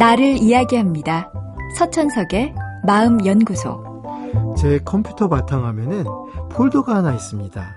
나를 0.00 0.38
이야기합니다. 0.38 1.30
서천석의 1.76 2.54
마음연구소. 2.86 4.54
제 4.56 4.78
컴퓨터 4.82 5.28
바탕화면엔 5.28 6.06
폴더가 6.50 6.94
하나 6.96 7.12
있습니다. 7.12 7.76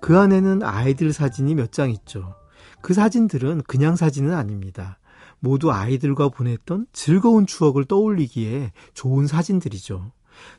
그 0.00 0.18
안에는 0.18 0.64
아이들 0.64 1.12
사진이 1.12 1.54
몇 1.54 1.70
장 1.70 1.90
있죠. 1.92 2.34
그 2.80 2.92
사진들은 2.92 3.62
그냥 3.68 3.94
사진은 3.94 4.34
아닙니다. 4.34 4.98
모두 5.38 5.70
아이들과 5.70 6.30
보냈던 6.30 6.86
즐거운 6.92 7.46
추억을 7.46 7.84
떠올리기에 7.84 8.72
좋은 8.92 9.28
사진들이죠. 9.28 10.10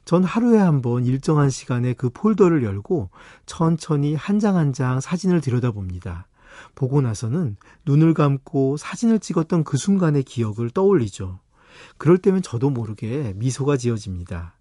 전 0.05 0.23
하루에 0.23 0.59
한 0.59 0.81
번 0.81 1.03
일정한 1.05 1.49
시간에 1.49 1.91
그 1.93 2.09
폴더를 2.09 2.63
열고 2.63 3.09
천천히 3.45 4.16
한 4.16 4.39
장 4.39 4.55
한 4.55 4.71
장 4.71 5.02
사진을 5.02 5.41
들여다봅니다. 5.41 6.27
보고 6.75 7.02
나서는 7.02 7.57
눈을 7.86 8.13
감고 8.13 8.77
사진을 8.77 9.20
찍었던 9.20 9.63
그 9.63 9.77
순간의 9.77 10.23
기억을 10.23 10.70
떠올리죠. 10.70 11.39
그럴 11.98 12.17
때면 12.17 12.41
저도 12.41 12.70
모르게 12.70 13.34
미소가 13.35 13.77
지어집니다. 13.77 14.55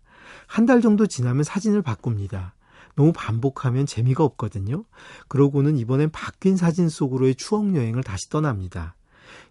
한 0.47 0.67
달 0.67 0.81
정도 0.81 1.07
지나면 1.07 1.45
사진을 1.45 1.83
바꿉니다. 1.83 2.55
너무 2.97 3.13
반복하면 3.13 3.87
재미가 3.87 4.25
없거든요. 4.25 4.85
그러고는 5.29 5.77
이번엔 5.79 6.11
바뀐 6.11 6.57
사진 6.57 6.89
속으로의 6.89 7.37
추억 7.37 7.75
여행을 7.75 8.03
다시 8.03 8.29
떠납니다. 8.31 8.95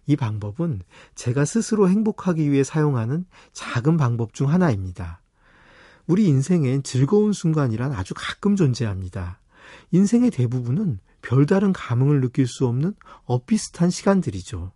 이 0.06 0.16
방법은 0.16 0.82
제가 1.14 1.44
스스로 1.44 1.88
행복하기 1.88 2.50
위해 2.50 2.64
사용하는 2.64 3.24
작은 3.52 3.96
방법 3.96 4.34
중 4.34 4.50
하나입니다. 4.50 5.22
우리 6.06 6.26
인생엔 6.26 6.82
즐거운 6.82 7.32
순간이란 7.32 7.92
아주 7.92 8.14
가끔 8.16 8.56
존재합니다. 8.56 9.40
인생의 9.92 10.30
대부분은 10.30 10.98
별다른 11.22 11.72
감흥을 11.72 12.20
느낄 12.20 12.46
수 12.46 12.66
없는 12.66 12.94
엇비슷한 13.24 13.90
시간들이죠. 13.90 14.72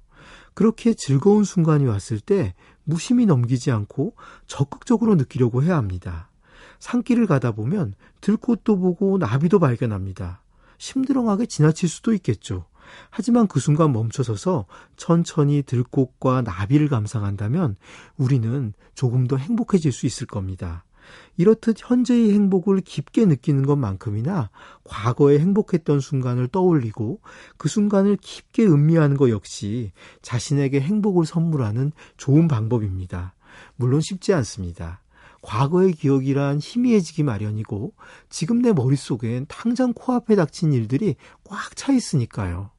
그렇게 0.54 0.94
즐거운 0.94 1.44
순간이 1.44 1.86
왔을 1.86 2.20
때 2.20 2.54
무심히 2.84 3.26
넘기지 3.26 3.70
않고 3.70 4.14
적극적으로 4.46 5.14
느끼려고 5.16 5.62
해야 5.62 5.76
합니다. 5.76 6.30
산길을 6.78 7.26
가다 7.26 7.52
보면 7.52 7.94
들꽃도 8.20 8.78
보고 8.78 9.18
나비도 9.18 9.58
발견합니다. 9.58 10.42
심드렁하게 10.78 11.46
지나칠 11.46 11.88
수도 11.88 12.12
있겠죠. 12.14 12.66
하지만 13.10 13.46
그 13.46 13.60
순간 13.60 13.92
멈춰서서 13.92 14.66
천천히 14.96 15.62
들꽃과 15.62 16.42
나비를 16.42 16.88
감상한다면 16.88 17.76
우리는 18.16 18.74
조금 18.94 19.26
더 19.26 19.36
행복해질 19.36 19.92
수 19.92 20.06
있을 20.06 20.26
겁니다. 20.26 20.84
이렇듯 21.36 21.76
현재의 21.78 22.32
행복을 22.32 22.80
깊게 22.80 23.26
느끼는 23.26 23.66
것만큼이나 23.66 24.50
과거에 24.84 25.38
행복했던 25.38 26.00
순간을 26.00 26.48
떠올리고 26.48 27.20
그 27.56 27.68
순간을 27.68 28.18
깊게 28.20 28.66
음미하는 28.66 29.16
것 29.16 29.30
역시 29.30 29.92
자신에게 30.22 30.80
행복을 30.80 31.26
선물하는 31.26 31.92
좋은 32.16 32.48
방법입니다. 32.48 33.34
물론 33.76 34.00
쉽지 34.00 34.32
않습니다. 34.34 35.00
과거의 35.42 35.92
기억이란 35.92 36.58
희미해지기 36.58 37.22
마련이고 37.22 37.92
지금 38.30 38.62
내 38.62 38.72
머릿속엔 38.72 39.46
당장 39.48 39.92
코앞에 39.92 40.36
닥친 40.36 40.72
일들이 40.72 41.16
꽉 41.44 41.76
차 41.76 41.92
있으니까요. 41.92 42.70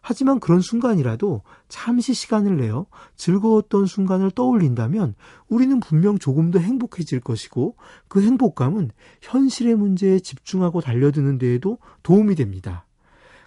하지만 0.00 0.40
그런 0.40 0.60
순간이라도 0.60 1.42
잠시 1.68 2.14
시간을 2.14 2.56
내어 2.58 2.86
즐거웠던 3.16 3.86
순간을 3.86 4.30
떠올린다면 4.30 5.14
우리는 5.48 5.80
분명 5.80 6.18
조금 6.18 6.50
더 6.50 6.58
행복해질 6.58 7.20
것이고 7.20 7.76
그 8.08 8.22
행복감은 8.22 8.90
현실의 9.22 9.74
문제에 9.74 10.18
집중하고 10.20 10.80
달려드는 10.80 11.38
데에도 11.38 11.78
도움이 12.02 12.34
됩니다. 12.34 12.86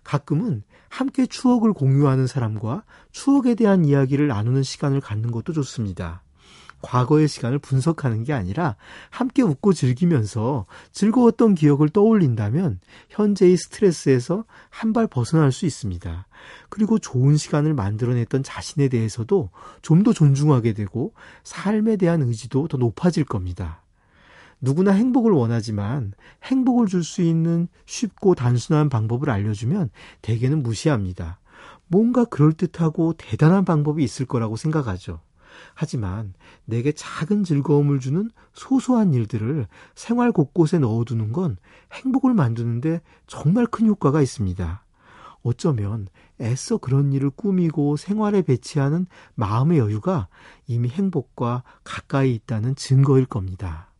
가끔은 0.03 0.63
함께 0.89 1.25
추억을 1.25 1.73
공유하는 1.73 2.27
사람과 2.27 2.83
추억에 3.11 3.55
대한 3.55 3.85
이야기를 3.85 4.27
나누는 4.27 4.63
시간을 4.63 4.99
갖는 4.99 5.31
것도 5.31 5.53
좋습니다. 5.53 6.21
과거의 6.81 7.27
시간을 7.27 7.59
분석하는 7.59 8.23
게 8.23 8.33
아니라 8.33 8.75
함께 9.09 9.41
웃고 9.41 9.73
즐기면서 9.73 10.65
즐거웠던 10.91 11.55
기억을 11.55 11.89
떠올린다면 11.89 12.79
현재의 13.09 13.57
스트레스에서 13.57 14.45
한 14.69 14.91
발 14.93 15.07
벗어날 15.07 15.51
수 15.51 15.65
있습니다. 15.65 16.27
그리고 16.69 16.99
좋은 16.99 17.37
시간을 17.37 17.73
만들어냈던 17.73 18.43
자신에 18.43 18.89
대해서도 18.89 19.49
좀 19.81 20.03
더 20.03 20.13
존중하게 20.13 20.73
되고 20.73 21.13
삶에 21.43 21.95
대한 21.97 22.21
의지도 22.23 22.67
더 22.67 22.77
높아질 22.77 23.23
겁니다. 23.25 23.83
누구나 24.59 24.91
행복을 24.91 25.31
원하지만 25.31 26.13
행복을 26.43 26.87
줄 26.87 27.03
수 27.03 27.21
있는 27.21 27.67
쉽고 27.85 28.35
단순한 28.35 28.89
방법을 28.89 29.29
알려주면 29.29 29.89
대개는 30.21 30.61
무시합니다. 30.63 31.39
뭔가 31.87 32.25
그럴듯하고 32.25 33.13
대단한 33.17 33.65
방법이 33.65 34.03
있을 34.03 34.25
거라고 34.25 34.55
생각하죠. 34.55 35.19
하지만 35.73 36.33
내게 36.65 36.91
작은 36.91 37.43
즐거움을 37.43 37.99
주는 37.99 38.29
소소한 38.53 39.13
일들을 39.13 39.67
생활 39.95 40.31
곳곳에 40.31 40.79
넣어두는 40.79 41.31
건 41.31 41.57
행복을 41.93 42.33
만드는데 42.33 43.01
정말 43.27 43.65
큰 43.65 43.87
효과가 43.87 44.21
있습니다. 44.21 44.85
어쩌면 45.43 46.07
애써 46.39 46.77
그런 46.77 47.13
일을 47.13 47.31
꾸미고 47.31 47.97
생활에 47.97 48.41
배치하는 48.41 49.07
마음의 49.35 49.79
여유가 49.79 50.27
이미 50.67 50.89
행복과 50.89 51.63
가까이 51.83 52.35
있다는 52.35 52.75
증거일 52.75 53.25
겁니다. 53.25 53.91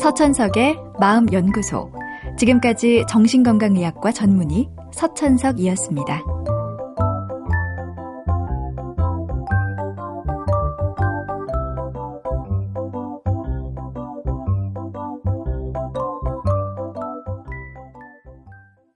서천석의 0.00 0.78
마음연구소. 0.98 1.92
지금까지 2.36 3.04
정신건강의학과 3.08 4.10
전문의 4.10 4.68
서천석이었습니다. 4.92 6.22